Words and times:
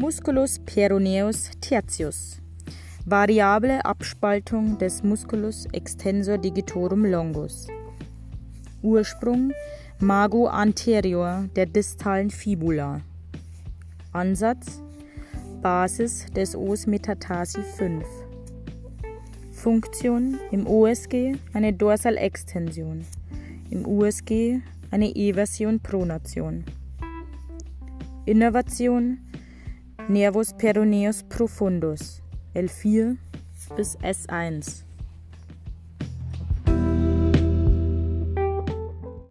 Musculus 0.00 0.58
peroneus 0.60 1.50
tertius. 1.60 2.40
Variable 3.04 3.84
Abspaltung 3.84 4.78
des 4.78 5.02
Musculus 5.02 5.66
extensor 5.74 6.38
digitorum 6.38 7.04
longus. 7.04 7.66
Ursprung 8.82 9.52
Mago 9.98 10.46
anterior 10.46 11.50
der 11.54 11.66
distalen 11.66 12.30
Fibula. 12.30 13.02
Ansatz 14.14 14.80
Basis 15.60 16.24
des 16.34 16.56
Os 16.56 16.86
Metatarsi 16.86 17.60
5. 17.60 18.02
Funktion 19.52 20.38
im 20.50 20.66
OSG 20.66 21.36
eine 21.52 21.74
Dorsalextension, 21.74 23.04
im 23.68 23.86
USG 23.86 24.62
eine 24.90 25.14
Eversion 25.14 25.78
Pronation. 25.78 26.64
Innervation 28.24 29.18
Nervus 30.10 30.52
peroneus 30.52 31.22
profundus 31.22 32.20
L4 32.56 33.16
bis 33.76 33.96
S1. 33.98 34.89